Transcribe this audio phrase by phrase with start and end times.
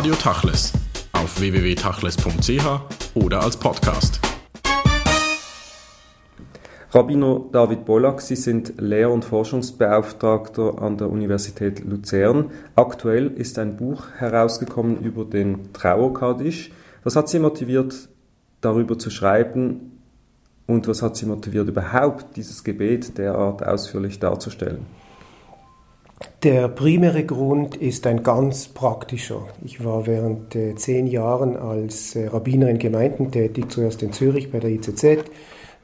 [0.00, 0.72] Radio Tachles
[1.12, 4.18] auf www.tachles.ch oder als Podcast.
[6.90, 12.50] Rabbiner David Bollack, Sie sind Lehr- und Forschungsbeauftragter an der Universität Luzern.
[12.76, 16.72] Aktuell ist ein Buch herausgekommen über den Trauerkadisch.
[17.04, 18.08] Was hat Sie motiviert,
[18.62, 20.00] darüber zu schreiben
[20.66, 24.99] und was hat Sie motiviert, überhaupt dieses Gebet derart ausführlich darzustellen?
[26.42, 29.46] Der primäre Grund ist ein ganz praktischer.
[29.64, 34.50] Ich war während äh, zehn Jahren als äh, Rabbiner in Gemeinden tätig, zuerst in Zürich
[34.50, 35.24] bei der ICZ,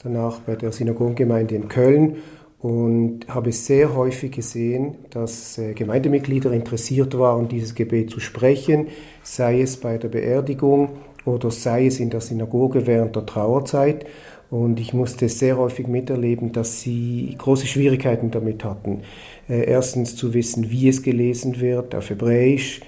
[0.02, 2.16] danach bei der Synagogengemeinde in Köln
[2.60, 8.88] und habe sehr häufig gesehen, dass äh, Gemeindemitglieder interessiert waren, dieses Gebet zu sprechen,
[9.22, 14.06] sei es bei der Beerdigung oder sei es in der Synagoge während der Trauerzeit.
[14.48, 19.02] Und ich musste sehr häufig miterleben, dass sie große Schwierigkeiten damit hatten.
[19.48, 22.80] Äh, erstens zu wissen, wie es gelesen wird auf Hebräisch,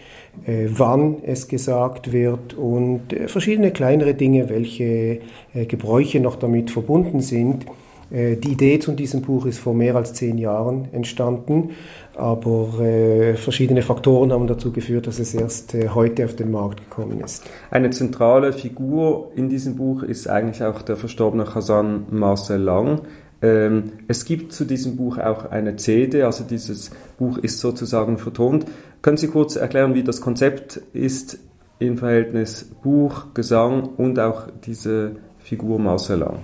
[0.44, 5.20] äh, wann es gesagt wird und äh, verschiedene kleinere Dinge, welche
[5.54, 7.66] Gebräuche noch damit verbunden sind.
[8.10, 11.72] Die Idee zu diesem Buch ist vor mehr als zehn Jahren entstanden,
[12.14, 17.44] aber verschiedene Faktoren haben dazu geführt, dass es erst heute auf den Markt gekommen ist.
[17.70, 23.02] Eine zentrale Figur in diesem Buch ist eigentlich auch der verstorbene Hasan Marcel Lang.
[23.40, 28.66] Ähm, es gibt zu diesem Buch auch eine CD, also dieses Buch ist sozusagen vertont.
[29.02, 31.38] Können Sie kurz erklären, wie das Konzept ist
[31.78, 36.38] im Verhältnis Buch, Gesang und auch diese Figur Marcella?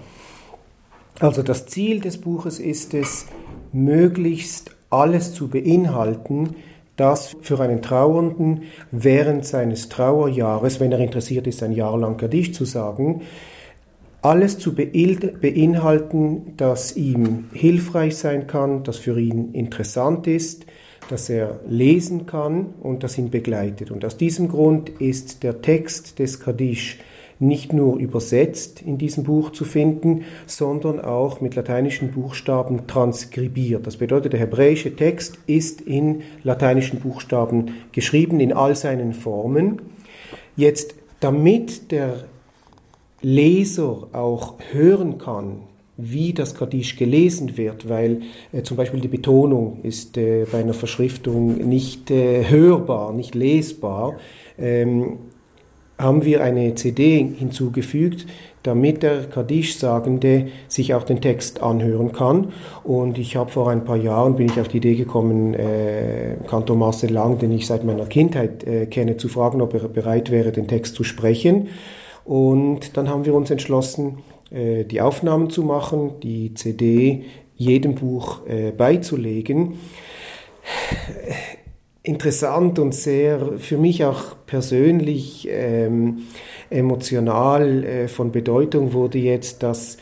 [1.19, 3.27] Also das Ziel des Buches ist es,
[3.73, 6.55] möglichst alles zu beinhalten,
[6.97, 12.53] das für einen Trauernden während seines Trauerjahres, wenn er interessiert ist, ein Jahr lang Kaddisch
[12.53, 13.23] zu sagen,
[14.25, 20.65] alles zu beinhalten, das ihm hilfreich sein kann, das für ihn interessant ist,
[21.11, 23.91] das er lesen kann und das ihn begleitet.
[23.91, 26.99] Und aus diesem Grund ist der Text des Kaddisch
[27.39, 33.87] nicht nur übersetzt in diesem Buch zu finden, sondern auch mit lateinischen Buchstaben transkribiert.
[33.87, 39.83] Das bedeutet, der hebräische Text ist in lateinischen Buchstaben geschrieben, in all seinen Formen.
[40.57, 42.25] Jetzt, damit der
[43.25, 45.63] Leser auch hören kann,
[45.97, 50.75] wie das Kaddisch gelesen wird, weil äh, zum Beispiel die Betonung ist äh, bei einer
[50.75, 54.17] Verschriftung nicht äh, hörbar, nicht lesbar,
[54.59, 55.19] ähm,
[55.97, 58.27] haben wir eine CD hinzugefügt,
[58.65, 62.53] damit der Kaddisch-Sagende sich auch den Text anhören kann.
[62.83, 66.77] Und ich habe vor ein paar Jahren, bin ich auf die Idee gekommen, äh, Kantor
[66.77, 70.51] Marcel Lang, den ich seit meiner Kindheit äh, kenne, zu fragen, ob er bereit wäre,
[70.51, 71.69] den Text zu sprechen.
[72.25, 74.19] Und dann haben wir uns entschlossen,
[74.51, 77.25] äh, die Aufnahmen zu machen, die CD
[77.57, 79.79] jedem Buch äh, beizulegen.
[82.03, 86.23] Interessant und sehr für mich auch persönlich ähm,
[86.71, 89.97] emotional äh, von Bedeutung wurde jetzt, dass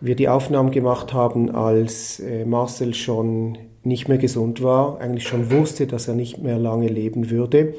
[0.00, 5.88] wir die Aufnahmen gemacht haben, als Marcel schon nicht mehr gesund war, eigentlich schon wusste,
[5.88, 7.74] dass er nicht mehr lange leben würde.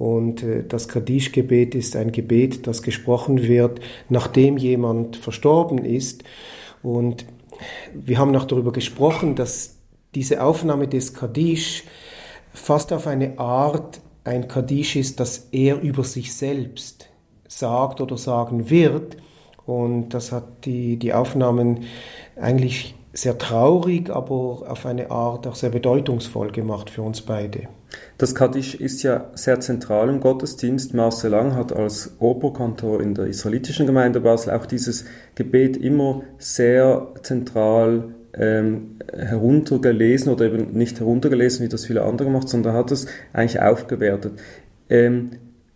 [0.00, 6.24] Und äh, das Kaddisch-Gebet ist ein Gebet, das gesprochen wird, nachdem jemand verstorben ist.
[6.82, 7.26] Und
[7.92, 9.76] wir haben noch darüber gesprochen, dass
[10.14, 11.84] diese Aufnahme des Kaddisch
[12.54, 17.10] fast auf eine Art ein Kaddisch ist, das er über sich selbst
[17.46, 19.18] sagt oder sagen wird.
[19.66, 21.84] Und das hat die, die Aufnahmen
[22.40, 27.68] eigentlich sehr traurig, aber auf eine Art auch sehr bedeutungsvoll gemacht für uns beide.
[28.18, 30.94] Das Kaddisch ist ja sehr zentral im Gottesdienst.
[30.94, 37.08] Marcel Lang hat als Oberkantor in der israelitischen Gemeinde Basel auch dieses Gebet immer sehr
[37.22, 43.06] zentral ähm, heruntergelesen oder eben nicht heruntergelesen, wie das viele andere gemacht, sondern hat es
[43.32, 44.32] eigentlich aufgewertet.
[44.88, 45.30] Ähm,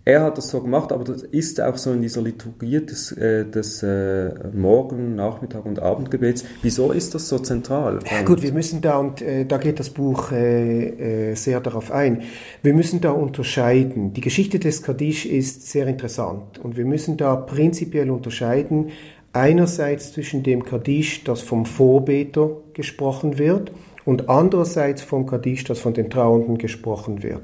[0.07, 3.47] er hat das so gemacht, aber das ist auch so in dieser Liturgie des, äh,
[3.47, 6.45] des äh, Morgen-, Nachmittag- und Abendgebets.
[6.63, 8.01] Wieso ist das so zentral?
[8.11, 11.91] Ja, gut, wir müssen da, und äh, da geht das Buch äh, äh, sehr darauf
[11.91, 12.23] ein,
[12.63, 14.13] wir müssen da unterscheiden.
[14.13, 18.91] Die Geschichte des Kaddisch ist sehr interessant und wir müssen da prinzipiell unterscheiden,
[19.33, 23.73] einerseits zwischen dem Kaddisch, das vom Vorbeter gesprochen wird,
[24.05, 27.43] und andererseits vom Kaddisch, das von den Trauernden gesprochen wird.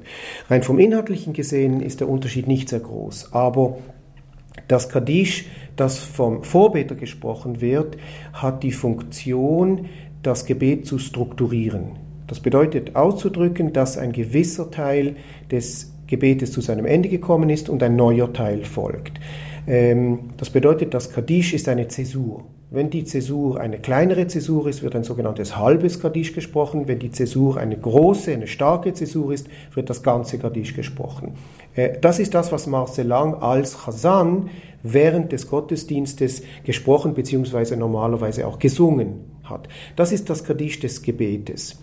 [0.49, 3.79] Rein vom Inhaltlichen gesehen ist der Unterschied nicht sehr groß, aber
[4.69, 5.47] das Kaddisch,
[5.77, 7.97] das vom Vorbeter gesprochen wird,
[8.33, 9.87] hat die Funktion,
[10.23, 11.93] das Gebet zu strukturieren.
[12.27, 15.17] Das bedeutet auszudrücken, dass ein gewisser Teil
[15.51, 19.19] des Gebetes zu seinem Ende gekommen ist und ein neuer Teil folgt.
[19.67, 22.45] Ähm, das bedeutet, das Kaddisch ist eine Zäsur.
[22.73, 26.87] Wenn die Zäsur eine kleinere Zäsur ist, wird ein sogenanntes halbes Kaddisch gesprochen.
[26.87, 31.33] Wenn die Zäsur eine große, eine starke Zäsur ist, wird das ganze Kaddisch gesprochen.
[31.75, 34.51] Äh, das ist das, was Marcel Lang als Chazan
[34.85, 37.75] während des Gottesdienstes gesprochen bzw.
[37.75, 39.69] normalerweise auch gesungen hat.
[39.97, 41.77] Das ist das Kaddisch des Gebetes.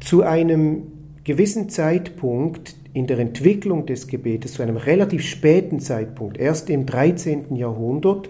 [0.00, 0.88] Zu einem
[1.22, 7.54] gewissen Zeitpunkt in der Entwicklung des Gebetes, zu einem relativ späten Zeitpunkt, erst im 13.
[7.54, 8.28] Jahrhundert,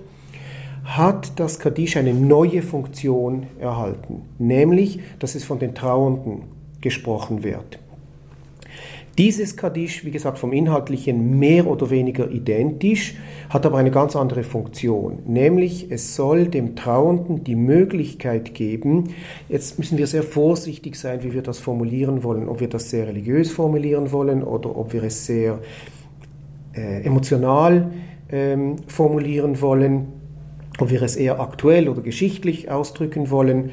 [0.88, 6.44] hat das Kaddisch eine neue Funktion erhalten, nämlich, dass es von den Trauernden
[6.80, 7.78] gesprochen wird.
[9.18, 13.16] Dieses Kaddisch, wie gesagt, vom Inhaltlichen mehr oder weniger identisch,
[13.50, 19.08] hat aber eine ganz andere Funktion, nämlich es soll dem Trauernden die Möglichkeit geben,
[19.48, 23.08] jetzt müssen wir sehr vorsichtig sein, wie wir das formulieren wollen, ob wir das sehr
[23.08, 25.58] religiös formulieren wollen oder ob wir es sehr
[26.74, 27.90] äh, emotional
[28.30, 30.17] ähm, formulieren wollen
[30.78, 33.70] ob wir es eher aktuell oder geschichtlich ausdrücken wollen.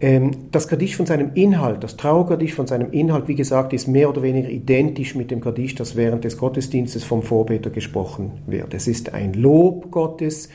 [0.00, 4.08] Ähm, das Kaddisch von seinem Inhalt, das Trauerkaddisch von seinem Inhalt, wie gesagt, ist mehr
[4.08, 8.74] oder weniger identisch mit dem Kaddisch, das während des Gottesdienstes vom Vorbeter gesprochen wird.
[8.74, 10.48] Es ist ein Lob Gottes,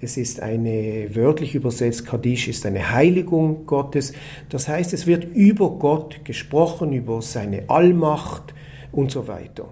[0.00, 4.12] es ist eine, wörtlich übersetzt, Kaddisch ist eine Heiligung Gottes.
[4.50, 8.54] Das heißt, es wird über Gott gesprochen, über seine Allmacht
[8.92, 9.66] und so weiter.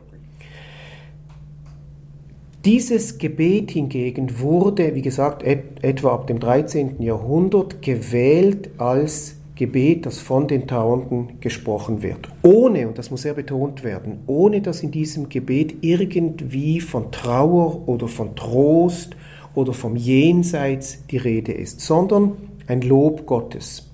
[2.65, 7.03] Dieses Gebet hingegen wurde, wie gesagt, et etwa ab dem 13.
[7.03, 12.31] Jahrhundert gewählt als Gebet, das von den Trauernden gesprochen wird.
[12.43, 17.87] Ohne, und das muss sehr betont werden, ohne dass in diesem Gebet irgendwie von Trauer
[17.87, 19.15] oder von Trost
[19.55, 22.33] oder vom Jenseits die Rede ist, sondern
[22.67, 23.91] ein Lob Gottes.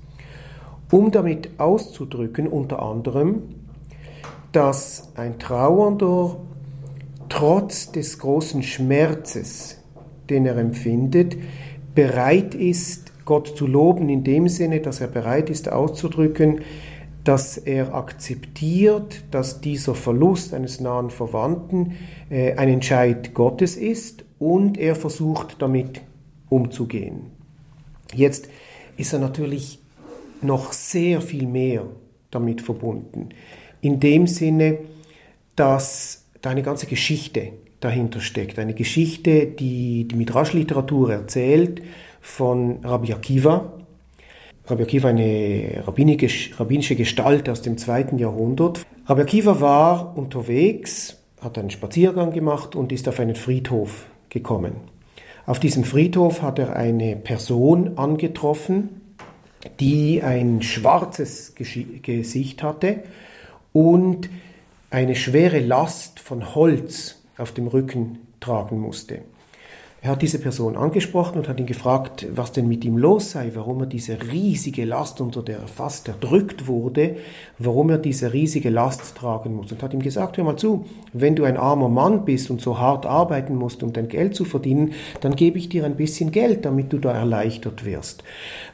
[0.93, 3.43] Um damit auszudrücken, unter anderem,
[4.53, 6.37] dass ein Trauernder
[7.31, 9.79] trotz des großen Schmerzes,
[10.29, 11.37] den er empfindet,
[11.95, 16.61] bereit ist, Gott zu loben in dem Sinne, dass er bereit ist auszudrücken,
[17.25, 21.93] dass er akzeptiert, dass dieser Verlust eines nahen Verwandten
[22.31, 26.01] äh, ein Entscheid Gottes ist und er versucht damit
[26.49, 27.31] umzugehen.
[28.13, 28.49] Jetzt
[28.97, 29.81] ist er natürlich
[30.43, 31.87] noch sehr viel mehr
[32.31, 33.29] damit verbunden.
[33.81, 34.79] In dem Sinne,
[35.57, 38.59] dass da eine ganze Geschichte dahinter steckt.
[38.59, 41.83] Eine Geschichte, die die Midrash-Literatur erzählt
[42.21, 43.73] von Rabbi Akiva.
[44.67, 48.85] Rabbi Akiva eine rabbinische Gestalt aus dem zweiten Jahrhundert.
[49.07, 54.73] Rabbi Akiva war unterwegs, hat einen Spaziergang gemacht und ist auf einen Friedhof gekommen.
[55.47, 59.01] Auf diesem Friedhof hat er eine Person angetroffen,
[59.81, 63.03] die ein schwarzes Gesicht hatte
[63.73, 64.31] und
[64.91, 69.23] eine schwere Last von Holz auf dem Rücken tragen musste.
[70.03, 73.51] Er hat diese Person angesprochen und hat ihn gefragt, was denn mit ihm los sei,
[73.53, 77.17] warum er diese riesige Last, unter der er fast erdrückt wurde,
[77.59, 79.71] warum er diese riesige Last tragen muss.
[79.71, 82.79] Und hat ihm gesagt, hör mal zu, wenn du ein armer Mann bist und so
[82.79, 86.65] hart arbeiten musst, um dein Geld zu verdienen, dann gebe ich dir ein bisschen Geld,
[86.65, 88.25] damit du da erleichtert wirst.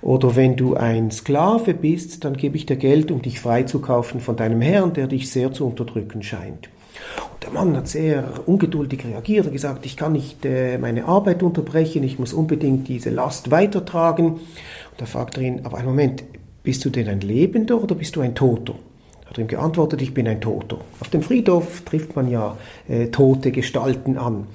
[0.02, 4.36] Oder wenn du ein Sklave bist, dann gebe ich dir Geld, um dich freizukaufen von
[4.36, 6.68] deinem Herrn, der dich sehr zu unterdrücken scheint.
[7.46, 12.02] Der Mann hat sehr ungeduldig reagiert und gesagt, ich kann nicht äh, meine Arbeit unterbrechen,
[12.02, 14.32] ich muss unbedingt diese Last weitertragen.
[14.32, 14.40] Und
[14.98, 16.24] da fragt er ihn, aber einen Moment,
[16.64, 18.74] bist du denn ein Lebender oder bist du ein Toter?
[19.26, 20.78] Hat ihm geantwortet, ich bin ein Toter.
[20.98, 22.56] Auf dem Friedhof trifft man ja
[22.88, 24.48] äh, tote Gestalten an.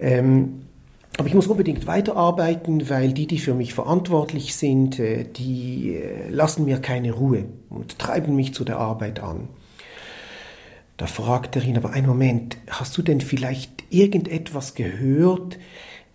[0.00, 0.62] Ähm,
[1.18, 6.30] aber ich muss unbedingt weiterarbeiten, weil die, die für mich verantwortlich sind, äh, die äh,
[6.30, 9.48] lassen mir keine Ruhe und treiben mich zu der Arbeit an.
[10.98, 15.56] Da fragt er ihn, aber einen Moment, hast du denn vielleicht irgendetwas gehört,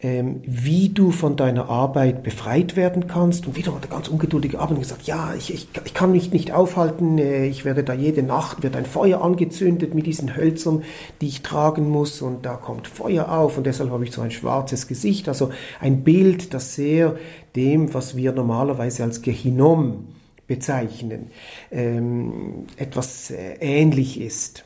[0.01, 3.47] ähm, wie du von deiner Arbeit befreit werden kannst?
[3.47, 6.33] Und wieder hat er ganz ungeduldig ab und gesagt, ja, ich, ich, ich kann mich
[6.33, 10.83] nicht aufhalten, äh, ich werde da jede Nacht, wird ein Feuer angezündet mit diesen Hölzern,
[11.21, 14.31] die ich tragen muss und da kommt Feuer auf und deshalb habe ich so ein
[14.31, 15.49] schwarzes Gesicht, also
[15.79, 17.15] ein Bild, das sehr
[17.55, 20.09] dem, was wir normalerweise als Gehinom
[20.45, 21.31] bezeichnen,
[21.71, 24.65] ähm, etwas äh, ähnlich ist.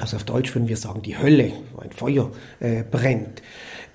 [0.00, 3.42] Also auf Deutsch würden wir sagen, die Hölle, wo ein Feuer äh, brennt.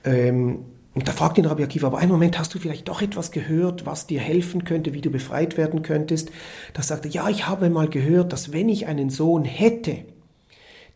[0.03, 3.31] Ähm, und da fragt ihn Rabbi Akiva, aber einen Moment, hast du vielleicht doch etwas
[3.31, 6.31] gehört, was dir helfen könnte, wie du befreit werden könntest?
[6.73, 10.05] Da sagt er, ja, ich habe mal gehört, dass wenn ich einen Sohn hätte,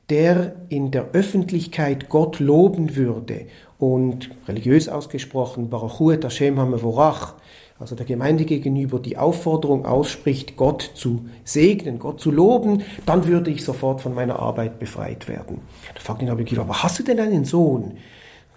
[0.09, 3.47] der in der Öffentlichkeit Gott loben würde
[3.77, 7.35] und religiös ausgesprochen, Baruch Hu et Hashem HaMevorach,
[7.79, 13.51] also der Gemeinde gegenüber die Aufforderung ausspricht, Gott zu segnen, Gott zu loben, dann würde
[13.51, 15.61] ich sofort von meiner Arbeit befreit werden.
[15.93, 17.93] Da fragt ihn Akiva, aber hast du denn einen Sohn?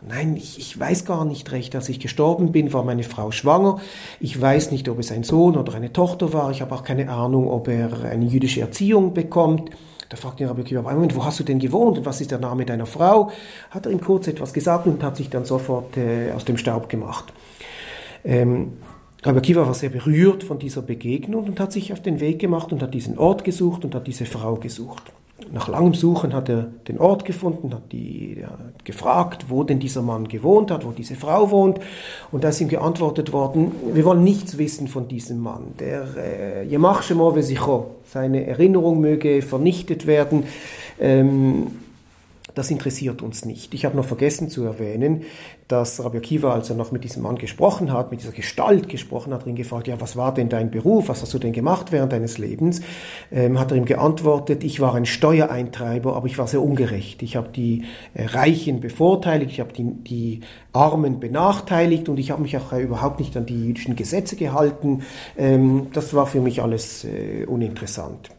[0.07, 3.81] Nein, ich, ich weiß gar nicht recht, als ich gestorben bin, war meine Frau schwanger.
[4.19, 6.51] Ich weiß nicht, ob es ein Sohn oder eine Tochter war.
[6.51, 9.71] Ich habe auch keine Ahnung, ob er eine jüdische Erziehung bekommt.
[10.09, 12.41] Da fragte ihn Rabbi Akiva, Moment, wo hast du denn gewohnt und was ist der
[12.41, 13.31] Name deiner Frau?
[13.71, 16.89] Hat er ihm kurz etwas gesagt und hat sich dann sofort äh, aus dem Staub
[16.89, 17.33] gemacht.
[18.25, 18.73] Ähm,
[19.25, 22.73] Rabbi Akiva war sehr berührt von dieser Begegnung und hat sich auf den Weg gemacht
[22.73, 25.13] und hat diesen Ort gesucht und hat diese Frau gesucht.
[25.53, 30.03] Nach langem Suchen hat er den Ort gefunden, hat die ja, gefragt, wo denn dieser
[30.03, 31.79] Mann gewohnt hat, wo diese Frau wohnt.
[32.33, 35.75] Und da ist ihm geantwortet worden, wir wollen nichts wissen von diesem Mann.
[35.79, 37.03] Der äh, Yemach
[38.05, 40.45] seine Erinnerung möge vernichtet werden.
[41.01, 41.69] Ähm,
[42.55, 43.75] das interessiert uns nicht.
[43.75, 45.23] Ich habe noch vergessen zu erwähnen,
[45.69, 49.33] dass Rabbi Akiva, als er noch mit diesem Mann gesprochen hat, mit dieser Gestalt gesprochen
[49.33, 52.13] hat, ihn gefragt, ja, was war denn dein Beruf, was hast du denn gemacht während
[52.13, 52.83] deines Lebens,
[53.31, 57.23] ähm, hat er ihm geantwortet, ich war ein Steuereintreiber, aber ich war sehr ungerecht.
[57.23, 60.41] Ich habe die äh, Reichen bevorteiligt, ich habe die, die
[60.73, 65.03] Armen benachteiligt und ich habe mich auch äh, überhaupt nicht an die jüdischen Gesetze gehalten.
[65.39, 68.31] Ähm, das war für mich alles äh, uninteressant.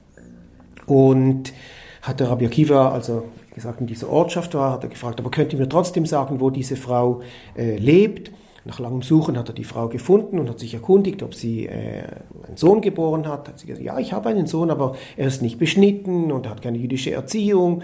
[0.86, 1.54] Und
[2.04, 5.54] hat der Rabbi Akiva, also gesagt, in dieser Ortschaft war, hat er gefragt, aber könnt
[5.54, 7.22] ihr mir trotzdem sagen, wo diese Frau
[7.56, 8.32] äh, lebt?
[8.66, 12.04] Nach langem Suchen hat er die Frau gefunden und hat sich erkundigt, ob sie äh,
[12.48, 13.50] einen Sohn geboren hat.
[13.50, 16.62] Hat sie gesagt, ja, ich habe einen Sohn, aber er ist nicht beschnitten und hat
[16.62, 17.84] keine jüdische Erziehung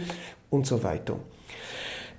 [0.50, 1.16] und so weiter.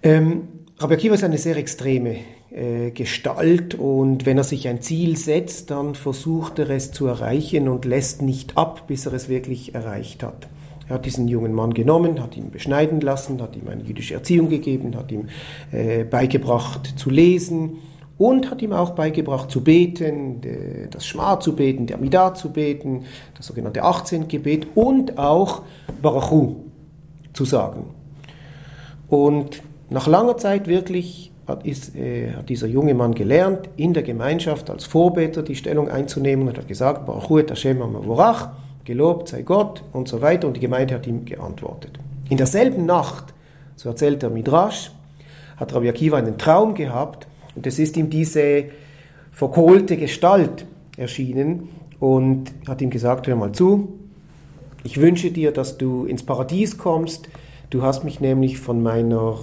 [0.03, 2.17] Ähm, Rabbi Akiva ist eine sehr extreme
[2.51, 7.69] äh, Gestalt und wenn er sich ein Ziel setzt, dann versucht er es zu erreichen
[7.69, 10.49] und lässt nicht ab, bis er es wirklich erreicht hat.
[10.91, 14.49] Er hat diesen jungen Mann genommen, hat ihn beschneiden lassen, hat ihm eine jüdische Erziehung
[14.49, 15.29] gegeben, hat ihm
[15.71, 17.79] äh, beigebracht zu lesen
[18.19, 20.41] und hat ihm auch beigebracht zu beten,
[20.91, 23.05] das Schma zu beten, der Amidah zu beten,
[23.37, 24.27] das sogenannte 18.
[24.27, 25.63] Gebet und auch
[26.03, 26.57] Barachu
[27.35, 27.95] zu sagen.
[29.07, 34.03] Und nach langer Zeit wirklich hat, ist, äh, hat dieser junge Mann gelernt, in der
[34.03, 38.51] Gemeinschaft als Vorbeter die Stellung einzunehmen und hat gesagt, Baruch et Hashem Amavorach,
[38.85, 40.49] gelobt sei Gott und so weiter.
[40.49, 41.99] Und die Gemeinde hat ihm geantwortet.
[42.29, 43.35] In derselben Nacht,
[43.77, 44.91] so erzählt der Midrash,
[45.57, 48.65] hat Rabbi Akiva einen Traum gehabt und es ist ihm diese
[49.33, 50.65] verkohlte Gestalt
[50.97, 51.69] erschienen
[51.99, 53.99] und hat ihm gesagt, hör mal zu,
[54.83, 57.29] ich wünsche dir, dass du ins Paradies kommst,
[57.69, 59.39] du hast mich nämlich von meiner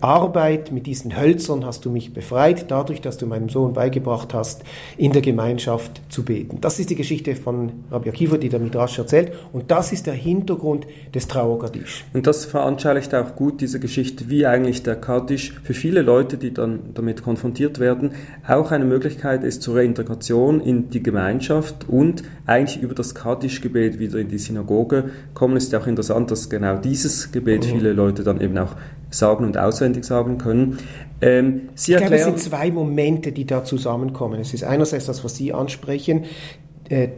[0.00, 4.62] Arbeit mit diesen Hölzern hast du mich befreit, dadurch, dass du meinem Sohn beigebracht hast,
[4.96, 6.58] in der Gemeinschaft zu beten.
[6.60, 9.32] Das ist die Geschichte von Rabbi Akiva, die der Midrash erzählt.
[9.52, 12.04] Und das ist der Hintergrund des Trauergadisch.
[12.12, 16.52] Und das veranschaulicht auch gut diese Geschichte, wie eigentlich der Kaddisch für viele Leute, die
[16.52, 18.12] dann damit konfrontiert werden,
[18.46, 24.18] auch eine Möglichkeit ist zur Reintegration in die Gemeinschaft und eigentlich über das Kaddisch-Gebet wieder
[24.18, 25.56] in die Synagoge kommen.
[25.56, 27.70] Es ist auch interessant, dass genau dieses Gebet mhm.
[27.70, 28.76] viele Leute dann eben auch
[29.14, 30.78] sagen und auswendig sagen können.
[31.20, 34.40] Ähm, Sie ich glaube, es sind zwei Momente, die da zusammenkommen.
[34.40, 36.24] Es ist einerseits das, was Sie ansprechen,
[36.88, 37.08] äh,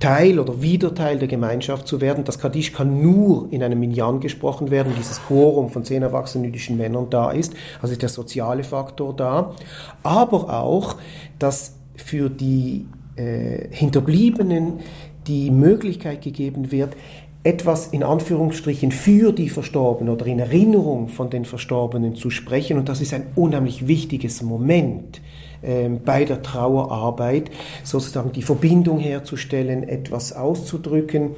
[0.00, 2.24] Teil oder wieder Teil der Gemeinschaft zu werden.
[2.24, 6.78] Das Kaddisch kann nur in einem Minyan gesprochen werden, dieses Quorum von zehn erwachsenen jüdischen
[6.78, 7.52] Männern da ist,
[7.82, 9.54] also ist der soziale Faktor da,
[10.02, 10.96] aber auch,
[11.38, 14.80] dass für die äh, Hinterbliebenen
[15.26, 16.94] die Möglichkeit gegeben wird,
[17.42, 22.76] etwas in Anführungsstrichen für die Verstorbenen oder in Erinnerung von den Verstorbenen zu sprechen.
[22.78, 25.22] Und das ist ein unheimlich wichtiges Moment
[25.62, 27.50] ähm, bei der Trauerarbeit,
[27.82, 31.30] sozusagen die Verbindung herzustellen, etwas auszudrücken,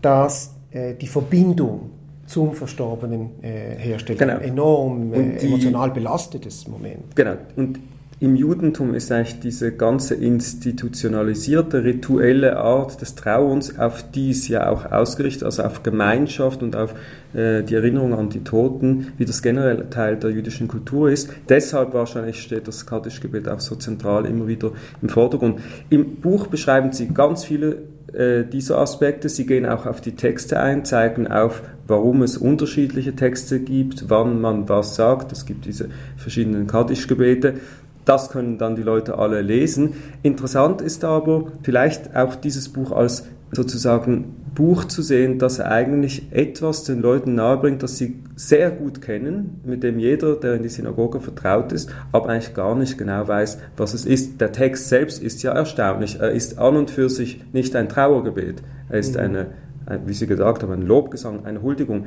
[0.00, 1.90] das äh, die Verbindung
[2.26, 4.18] zum Verstorbenen äh, herstellt.
[4.18, 4.34] Genau.
[4.34, 7.16] Ein enorm äh, emotional belastetes Moment.
[7.16, 7.36] Genau.
[7.56, 7.80] Und
[8.20, 14.68] im Judentum ist eigentlich diese ganze institutionalisierte, rituelle Art des Trauerns, auf die ist ja
[14.68, 16.94] auch ausgerichtet, also auf Gemeinschaft und auf
[17.32, 21.30] äh, die Erinnerung an die Toten, wie das generell Teil der jüdischen Kultur ist.
[21.48, 25.60] Deshalb wahrscheinlich steht das Kaddischgebet auch so zentral immer wieder im Vordergrund.
[25.88, 27.82] Im Buch beschreiben Sie ganz viele
[28.12, 29.28] äh, dieser Aspekte.
[29.28, 34.40] Sie gehen auch auf die Texte ein, zeigen auf, warum es unterschiedliche Texte gibt, wann
[34.40, 35.30] man was sagt.
[35.30, 37.54] Es gibt diese verschiedenen Kaddischgebete.
[38.08, 39.92] Das können dann die Leute alle lesen.
[40.22, 46.84] Interessant ist aber vielleicht auch dieses Buch als sozusagen Buch zu sehen, das eigentlich etwas
[46.84, 51.20] den Leuten nahebringt, das sie sehr gut kennen, mit dem jeder, der in die Synagoge
[51.20, 54.40] vertraut ist, aber eigentlich gar nicht genau weiß, was es ist.
[54.40, 56.18] Der Text selbst ist ja erstaunlich.
[56.18, 58.62] Er ist an und für sich nicht ein Trauergebet.
[58.88, 59.20] Er ist mhm.
[59.20, 59.46] eine,
[60.06, 62.06] wie Sie gesagt haben, ein Lobgesang, eine Huldigung.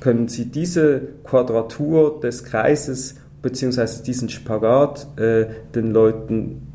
[0.00, 6.66] Können Sie diese Quadratur des Kreises beziehungsweise diesen Spagat äh, den Leuten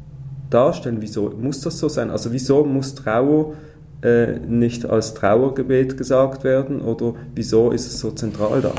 [0.50, 0.98] darstellen.
[1.02, 2.10] Wieso muss das so sein?
[2.10, 3.54] Also wieso muss Trauer
[4.02, 8.74] äh, nicht als Trauergebet gesagt werden oder wieso ist es so zentral da?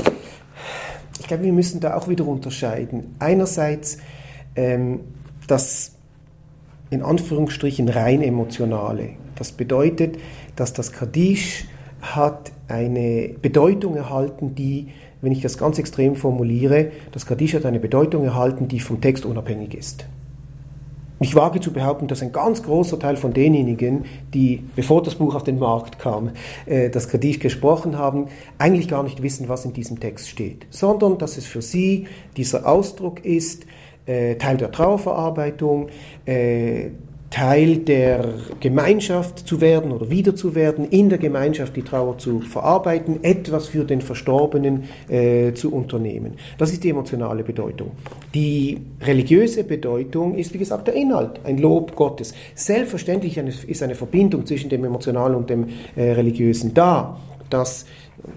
[1.19, 3.15] ich glaube, wir müssen da auch wieder unterscheiden.
[3.17, 3.97] Einerseits
[4.55, 4.99] ähm,
[5.47, 5.93] das
[6.91, 9.13] in Anführungsstrichen rein emotionale.
[9.35, 10.17] Das bedeutet,
[10.55, 11.65] dass das Kaddisch
[11.99, 14.89] hat eine Bedeutung erhalten, die,
[15.25, 19.25] wenn ich das ganz extrem formuliere, das Kaddisch hat eine Bedeutung erhalten, die vom Text
[19.25, 20.05] unabhängig ist.
[21.19, 25.33] Ich wage zu behaupten, dass ein ganz großer Teil von denjenigen, die, bevor das Buch
[25.33, 26.31] auf den Markt kam,
[26.67, 28.27] äh, das Kaddisch gesprochen haben,
[28.59, 32.05] eigentlich gar nicht wissen, was in diesem Text steht, sondern dass es für sie
[32.37, 33.65] dieser Ausdruck ist,
[34.05, 35.87] äh, Teil der Trauerverarbeitung,
[36.25, 36.89] äh,
[37.35, 38.29] Teil der
[38.61, 43.67] Gemeinschaft zu werden oder wieder zu werden, in der Gemeinschaft die Trauer zu verarbeiten, etwas
[43.67, 46.35] für den Verstorbenen äh, zu unternehmen.
[46.57, 47.91] Das ist die emotionale Bedeutung.
[48.33, 52.33] Die religiöse Bedeutung ist, wie gesagt, der Inhalt, ein Lob Gottes.
[52.53, 57.19] Selbstverständlich ist eine Verbindung zwischen dem Emotionalen und dem äh, Religiösen da.
[57.49, 57.85] Dass,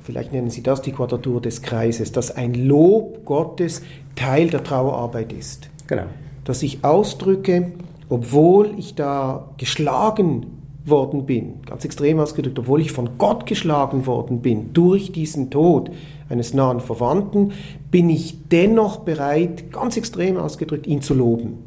[0.02, 3.80] vielleicht nennen Sie das die Quadratur des Kreises, dass ein Lob Gottes
[4.16, 5.70] Teil der Trauerarbeit ist.
[5.86, 6.06] Genau.
[6.44, 7.70] Dass ich ausdrücke,
[8.08, 10.46] obwohl ich da geschlagen
[10.84, 15.90] worden bin, ganz extrem ausgedrückt, obwohl ich von Gott geschlagen worden bin durch diesen Tod
[16.28, 17.52] eines nahen Verwandten,
[17.90, 21.58] bin ich dennoch bereit, ganz extrem ausgedrückt, ihn zu loben.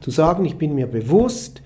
[0.00, 1.62] Zu sagen, ich bin mir bewusst,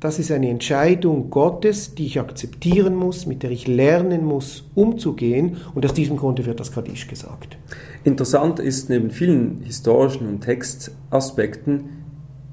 [0.00, 5.56] das ist eine Entscheidung Gottes, die ich akzeptieren muss, mit der ich lernen muss, umzugehen.
[5.74, 7.58] Und aus diesem Grunde wird das Kaddisch gesagt.
[8.04, 11.97] Interessant ist neben vielen historischen und Textaspekten,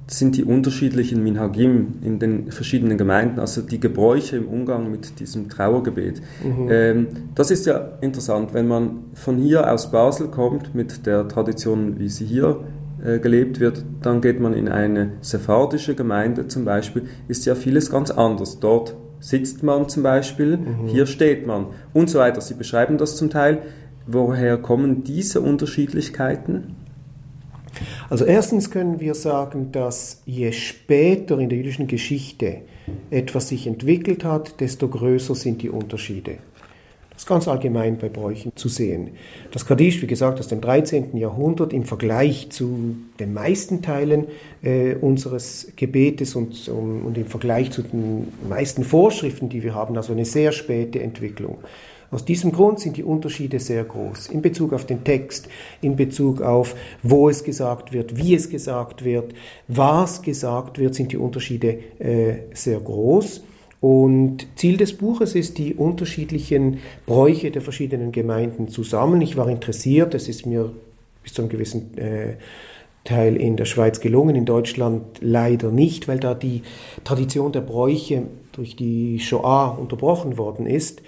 [0.08, 5.50] sind die unterschiedlichen Minhagim in den verschiedenen Gemeinden, also die Gebräuche im Umgang mit diesem
[5.50, 6.22] Trauergebet.
[6.44, 6.68] Mhm.
[6.70, 11.98] Ähm, das ist ja interessant, wenn man von hier aus Basel kommt mit der Tradition,
[11.98, 12.60] wie sie hier
[13.04, 17.90] äh, gelebt wird, dann geht man in eine sephardische Gemeinde zum Beispiel, ist ja vieles
[17.90, 18.60] ganz anders.
[18.60, 20.88] Dort sitzt man zum Beispiel, mhm.
[20.88, 22.42] hier steht man und so weiter.
[22.42, 23.64] Sie beschreiben das zum Teil.
[24.08, 26.76] Woher kommen diese Unterschiedlichkeiten?
[28.10, 32.62] Also erstens können wir sagen, dass je später in der jüdischen Geschichte
[33.10, 36.38] etwas sich entwickelt hat, desto größer sind die Unterschiede.
[37.16, 39.12] Das ist ganz allgemein bei Bräuchen zu sehen.
[39.52, 41.16] Das Kaddisch, wie gesagt, aus dem 13.
[41.16, 44.26] Jahrhundert im Vergleich zu den meisten Teilen
[44.62, 49.96] äh, unseres Gebetes und, um, und im Vergleich zu den meisten Vorschriften, die wir haben,
[49.96, 51.60] also eine sehr späte Entwicklung.
[52.12, 55.48] Aus diesem Grund sind die Unterschiede sehr groß in Bezug auf den Text,
[55.82, 59.34] in Bezug auf, wo es gesagt wird, wie es gesagt wird,
[59.68, 63.44] was gesagt wird, sind die Unterschiede äh, sehr groß.
[63.82, 69.22] Und Ziel des Buches ist, die unterschiedlichen Bräuche der verschiedenen Gemeinden zu sammeln.
[69.22, 70.72] Ich war interessiert, es ist mir
[71.22, 72.36] bis zu einem gewissen äh,
[73.04, 76.64] Teil in der Schweiz gelungen, in Deutschland leider nicht, weil da die
[77.04, 81.02] Tradition der Bräuche durch die Shoah unterbrochen worden ist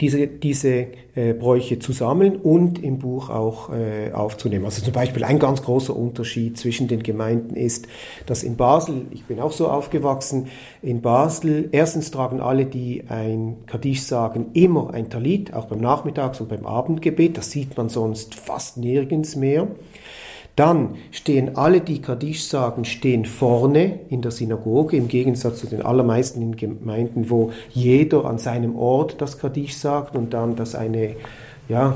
[0.00, 4.66] diese, diese äh, Bräuche zu sammeln und im Buch auch äh, aufzunehmen.
[4.66, 7.88] Also zum Beispiel ein ganz großer Unterschied zwischen den Gemeinden ist,
[8.26, 10.48] dass in Basel, ich bin auch so aufgewachsen,
[10.82, 16.40] in Basel erstens tragen alle, die ein Kaddisch sagen, immer ein Talit, auch beim Nachmittags-
[16.40, 17.38] und beim Abendgebet.
[17.38, 19.68] Das sieht man sonst fast nirgends mehr.
[20.58, 25.82] Dann stehen alle, die Kaddisch sagen, stehen vorne in der Synagoge, im Gegensatz zu den
[25.82, 31.14] allermeisten Gemeinden, wo jeder an seinem Ort das Kaddisch sagt und dann das eine,
[31.68, 31.94] ja,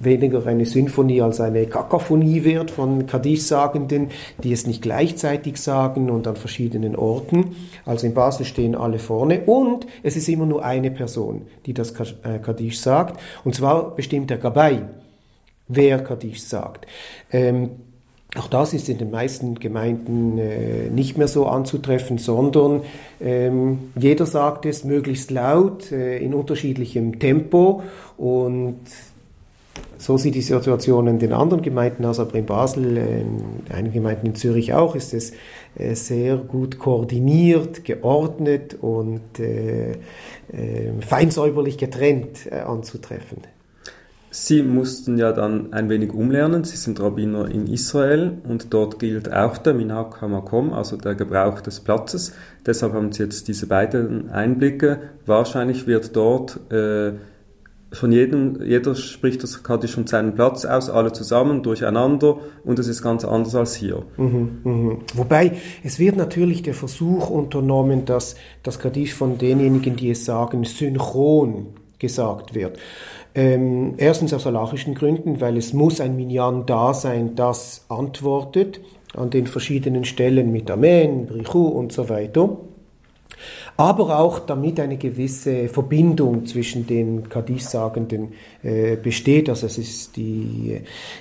[0.00, 4.08] weniger eine Sinfonie als eine Kakophonie wird von Kaddisch-Sagenden,
[4.42, 7.54] die es nicht gleichzeitig sagen und an verschiedenen Orten.
[7.86, 11.92] Also in Basel stehen alle vorne und es ist immer nur eine Person, die das
[11.92, 13.20] äh, Kaddisch sagt.
[13.44, 14.80] Und zwar bestimmt der Gabay,
[15.68, 16.88] wer Kaddisch sagt.
[17.30, 17.70] Ähm,
[18.36, 22.82] auch das ist in den meisten Gemeinden äh, nicht mehr so anzutreffen, sondern
[23.20, 27.82] ähm, jeder sagt es möglichst laut, äh, in unterschiedlichem Tempo
[28.16, 28.78] und
[29.98, 33.94] so sieht die Situation in den anderen Gemeinden aus, aber in Basel, äh, in einigen
[33.94, 35.32] Gemeinden in Zürich auch, ist es
[35.76, 39.96] äh, sehr gut koordiniert, geordnet und äh, äh,
[41.00, 43.38] feinsäuberlich getrennt anzutreffen.
[44.32, 46.62] Sie mussten ja dann ein wenig umlernen.
[46.62, 51.60] Sie sind Rabbiner in Israel und dort gilt auch der Minhag Hamakom, also der Gebrauch
[51.60, 52.32] des Platzes.
[52.64, 55.00] Deshalb haben Sie jetzt diese beiden Einblicke.
[55.26, 57.14] Wahrscheinlich wird dort äh,
[57.92, 62.86] von jedem, jeder spricht das Kaddisch von seinem Platz aus, alle zusammen, durcheinander und es
[62.86, 64.04] ist ganz anders als hier.
[64.16, 64.98] Mhm, mh.
[65.14, 70.62] Wobei, es wird natürlich der Versuch unternommen, dass das Kaddisch von denjenigen, die es sagen,
[70.62, 72.78] synchron gesagt wird.
[73.34, 78.80] Ähm, erstens aus salachischen Gründen, weil es muss ein Minyan da sein, das antwortet
[79.16, 82.56] an den verschiedenen Stellen mit Amen, Brichu und so weiter.
[83.76, 89.48] Aber auch damit eine gewisse Verbindung zwischen den Kaddisch-Sagenden äh, besteht.
[89.48, 90.80] Also es ist die,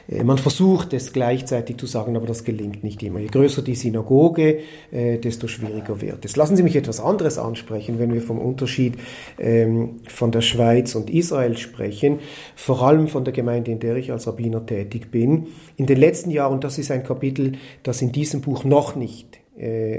[0.10, 3.20] äh, man versucht es gleichzeitig zu sagen, aber das gelingt nicht immer.
[3.20, 4.60] Je größer die Synagoge,
[4.92, 6.36] äh, desto schwieriger wird es.
[6.36, 8.96] Lassen Sie mich etwas anderes ansprechen, wenn wir vom Unterschied
[9.38, 12.20] ähm, von der Schweiz und Israel sprechen,
[12.56, 15.48] vor allem von der Gemeinde, in der ich als Rabbiner tätig bin.
[15.78, 17.54] In den letzten Jahren, und das ist ein Kapitel,
[17.84, 19.40] das in diesem Buch noch nicht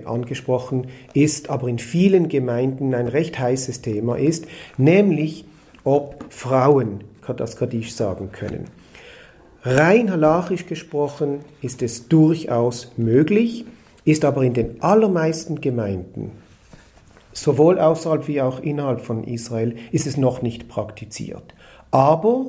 [0.05, 4.47] angesprochen ist, aber in vielen Gemeinden ein recht heißes Thema ist,
[4.79, 5.45] nämlich
[5.85, 7.05] ob Frauen
[7.37, 8.65] das Kaddisch sagen können.
[9.63, 13.67] Rein halachisch gesprochen ist es durchaus möglich,
[14.05, 16.33] ist aber in den allermeisten Gemeinden,
[17.33, 21.55] sowohl außerhalb wie auch innerhalb von Israel, ist es noch nicht praktiziert.
[21.91, 22.47] Aber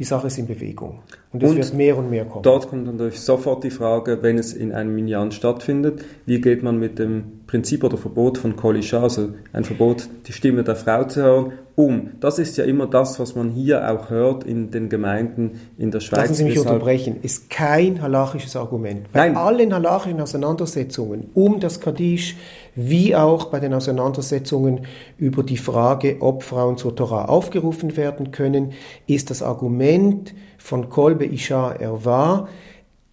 [0.00, 1.00] die Sache ist in Bewegung.
[1.30, 2.42] Und es und wird mehr und mehr kommen.
[2.42, 6.62] Dort kommt dann natürlich sofort die Frage, wenn es in einem Minyan stattfindet, wie geht
[6.62, 11.02] man mit dem Prinzip oder Verbot von Kolisha, also ein Verbot, die Stimme der Frau
[11.02, 12.10] zu hören, um.
[12.20, 15.98] Das ist ja immer das, was man hier auch hört in den Gemeinden in der
[15.98, 16.20] Schweiz.
[16.20, 17.16] Lassen Sie mich unterbrechen.
[17.22, 19.10] Ist kein halachisches Argument.
[19.12, 19.36] Bei Nein.
[19.36, 22.36] allen halachischen Auseinandersetzungen um das Kaddisch,
[22.76, 24.82] wie auch bei den Auseinandersetzungen
[25.18, 28.74] über die Frage, ob Frauen zur Torah aufgerufen werden können,
[29.08, 32.46] ist das Argument von Kolbe Isha Erwa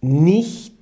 [0.00, 0.77] nicht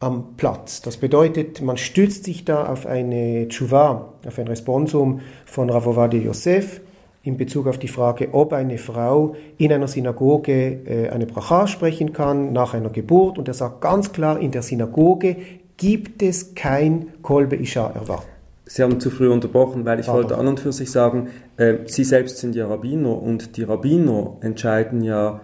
[0.00, 0.80] am Platz.
[0.80, 6.80] Das bedeutet, man stützt sich da auf eine Tshuva, auf ein Responsum von Ravovade Yosef
[7.22, 12.14] in Bezug auf die Frage, ob eine Frau in einer Synagoge äh, eine Bracha sprechen
[12.14, 13.38] kann nach einer Geburt.
[13.38, 15.36] Und er sagt ganz klar, in der Synagoge
[15.76, 18.22] gibt es kein Kolbe Isha Erwa.
[18.64, 20.18] Sie haben zu früh unterbrochen, weil ich Aber.
[20.18, 24.36] wollte an und für sich sagen, äh, Sie selbst sind ja Rabbiner und die Rabbiner
[24.40, 25.40] entscheiden ja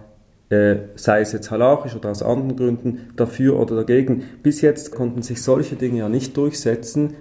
[0.49, 4.25] äh, sei es jetzt halachisch oder aus anderen Gründen, dafür oder dagegen.
[4.43, 7.15] Bis jetzt konnten sich solche Dinge ja nicht durchsetzen.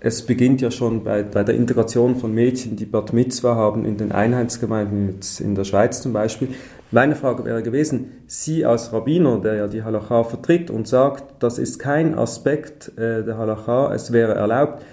[0.00, 3.96] Es beginnt ja schon bei, bei der Integration von Mädchen, die Bad Mitzvah haben in
[3.96, 6.48] den Einheitsgemeinden, jetzt in der Schweiz zum Beispiel.
[6.92, 11.58] Meine Frage wäre gewesen, Sie als Rabbiner, der ja die Halacha vertritt und sagt, das
[11.58, 14.84] ist kein Aspekt äh, der Halacha, es wäre erlaubt,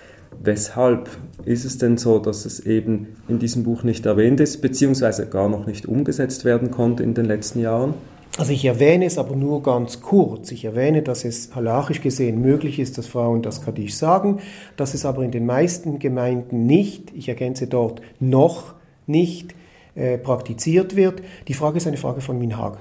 [0.42, 1.10] Weshalb
[1.46, 5.50] ist es denn so, dass es eben in diesem Buch nicht erwähnt ist, beziehungsweise gar
[5.50, 7.94] noch nicht umgesetzt werden konnte in den letzten Jahren?
[8.38, 10.52] Also ich erwähne es aber nur ganz kurz.
[10.52, 14.40] Ich erwähne, dass es halachisch gesehen möglich ist, dass Frauen das Kaddisch sagen,
[14.76, 18.74] dass es aber in den meisten Gemeinden nicht, ich ergänze dort, noch
[19.08, 19.56] nicht
[19.96, 21.22] äh, praktiziert wird.
[21.48, 22.78] Die Frage ist eine Frage von Minhag.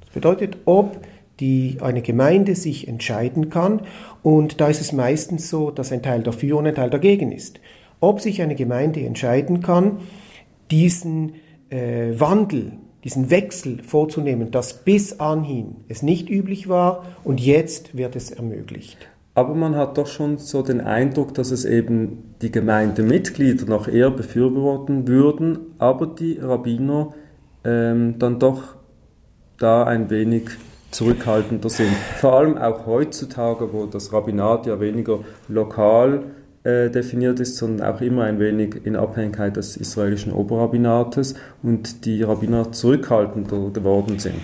[0.00, 0.98] Das bedeutet, ob
[1.40, 3.82] die eine Gemeinde sich entscheiden kann.
[4.22, 7.60] Und da ist es meistens so, dass ein Teil dafür und ein Teil dagegen ist.
[8.00, 9.98] Ob sich eine Gemeinde entscheiden kann,
[10.70, 11.34] diesen
[11.70, 12.72] äh, Wandel,
[13.04, 19.08] diesen Wechsel vorzunehmen, dass bis anhin es nicht üblich war und jetzt wird es ermöglicht.
[19.34, 24.10] Aber man hat doch schon so den Eindruck, dass es eben die Gemeindemitglieder noch eher
[24.10, 27.14] befürworten würden, aber die Rabbiner
[27.64, 28.76] ähm, dann doch
[29.58, 30.50] da ein wenig
[30.92, 31.92] zurückhaltender sind.
[32.20, 36.22] Vor allem auch heutzutage, wo das Rabbinat ja weniger lokal
[36.64, 42.22] äh, definiert ist, sondern auch immer ein wenig in Abhängigkeit des israelischen Oberrabbinates und die
[42.22, 44.36] Rabbiner zurückhaltender geworden sind.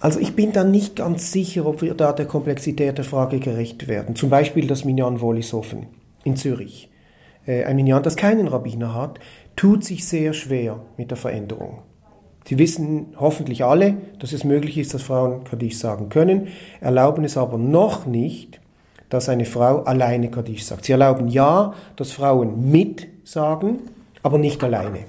[0.00, 3.88] Also ich bin da nicht ganz sicher, ob wir da der Komplexität der Frage gerecht
[3.88, 4.16] werden.
[4.16, 5.86] Zum Beispiel das Minyan Wollishofen
[6.24, 6.90] in Zürich.
[7.46, 9.20] Äh, ein Minyan, das keinen Rabbiner hat,
[9.56, 11.82] tut sich sehr schwer mit der Veränderung.
[12.44, 16.48] Sie wissen hoffentlich alle, dass es möglich ist, dass Frauen Kaddisch sagen können,
[16.80, 18.60] erlauben es aber noch nicht,
[19.08, 20.86] dass eine Frau alleine Kaddisch sagt.
[20.86, 23.80] Sie erlauben ja, dass Frauen mitsagen,
[24.22, 25.00] aber nicht alleine.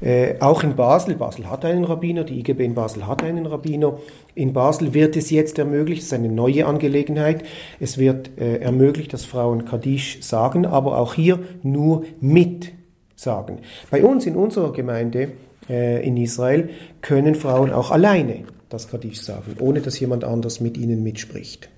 [0.00, 3.98] Äh, auch in Basel, Basel hat einen Rabbiner, die IGB in Basel hat einen Rabbiner.
[4.34, 7.42] In Basel wird es jetzt ermöglicht, es ist eine neue Angelegenheit,
[7.80, 12.72] es wird äh, ermöglicht, dass Frauen Kaddisch sagen, aber auch hier nur mit
[13.16, 13.58] sagen.
[13.90, 15.32] Bei uns in unserer Gemeinde
[15.68, 20.76] äh, in Israel können Frauen auch alleine das Kaddisch sagen, ohne dass jemand anders mit
[20.76, 21.68] ihnen mitspricht.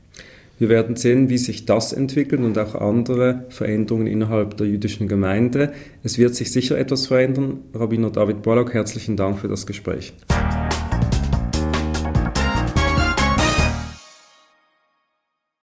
[0.58, 5.72] Wir werden sehen, wie sich das entwickelt und auch andere Veränderungen innerhalb der jüdischen Gemeinde.
[6.02, 7.60] Es wird sich sicher etwas verändern.
[7.72, 10.12] Rabbiner David Bollock, herzlichen Dank für das Gespräch.